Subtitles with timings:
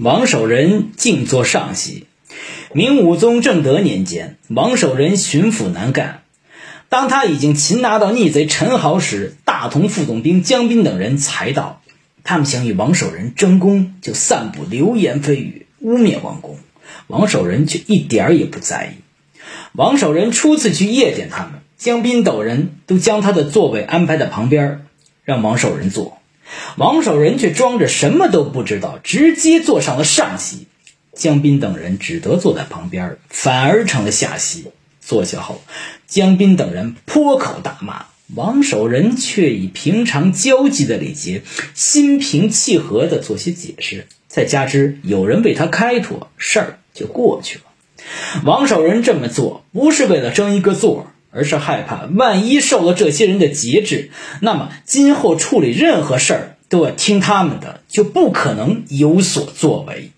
[0.00, 2.06] 王守仁静坐上席。
[2.72, 6.22] 明武宗正德年间，王守仁巡抚南赣。
[6.88, 11.82] 当他已经擒拿到逆贼陈豪时，大同副总兵江彬等人才到。
[12.22, 16.58] 他们想与王守仁争功，就散布流言蜚语，污蔑王公。
[17.08, 19.02] 王守仁却一点儿也不在意。
[19.72, 24.86] 王守仁初次去夜见他们，江彬等人都将他的座位安排在旁边，
[25.24, 26.18] 让王守仁坐。
[26.76, 30.66] 王守仁却装着什么都不知道，直接坐上了上席。
[31.14, 34.66] 江彬等人只得坐在旁边，反而成了下席。
[35.00, 35.62] 坐下后，
[36.06, 41.42] 江彬等人破口大骂，王守仁却以平常交际的礼节，
[41.74, 44.06] 心平气和地做些解释。
[44.28, 47.64] 再加之有人为他开脱，事儿就过去了。
[48.44, 51.06] 王守仁这么做，不是为了争一个座儿，
[51.38, 54.10] 而是害怕万一受了这些人的节制，
[54.40, 60.10] 那么今后处理任何事儿都要听他们的，就不可能有所作为。